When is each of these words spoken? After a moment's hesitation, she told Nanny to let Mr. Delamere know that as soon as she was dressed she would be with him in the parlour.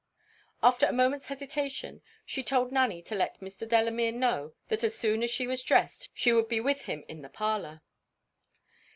After 0.63 0.87
a 0.87 0.91
moment's 0.91 1.27
hesitation, 1.27 2.01
she 2.25 2.41
told 2.41 2.71
Nanny 2.71 3.03
to 3.03 3.13
let 3.13 3.39
Mr. 3.39 3.69
Delamere 3.69 4.11
know 4.11 4.55
that 4.67 4.83
as 4.83 4.97
soon 4.97 5.21
as 5.21 5.29
she 5.29 5.45
was 5.45 5.61
dressed 5.61 6.09
she 6.11 6.33
would 6.33 6.47
be 6.47 6.59
with 6.59 6.85
him 6.85 7.03
in 7.07 7.21
the 7.21 7.29
parlour. 7.29 7.83